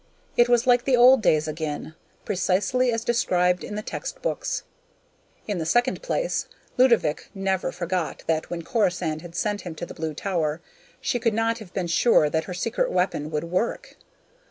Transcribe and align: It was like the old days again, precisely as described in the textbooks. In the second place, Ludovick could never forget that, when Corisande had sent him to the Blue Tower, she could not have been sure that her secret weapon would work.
It 0.35 0.49
was 0.49 0.65
like 0.65 0.85
the 0.85 0.97
old 0.97 1.21
days 1.21 1.47
again, 1.47 1.93
precisely 2.25 2.91
as 2.91 3.03
described 3.05 3.63
in 3.63 3.75
the 3.75 3.83
textbooks. 3.83 4.63
In 5.45 5.59
the 5.59 5.63
second 5.67 6.01
place, 6.01 6.47
Ludovick 6.75 7.17
could 7.25 7.35
never 7.35 7.71
forget 7.71 8.23
that, 8.25 8.49
when 8.49 8.63
Corisande 8.63 9.21
had 9.21 9.35
sent 9.35 9.61
him 9.61 9.75
to 9.75 9.85
the 9.85 9.93
Blue 9.93 10.15
Tower, 10.15 10.59
she 11.01 11.19
could 11.19 11.35
not 11.35 11.59
have 11.59 11.71
been 11.75 11.85
sure 11.85 12.31
that 12.31 12.45
her 12.45 12.53
secret 12.55 12.91
weapon 12.91 13.29
would 13.29 13.43
work. 13.43 13.95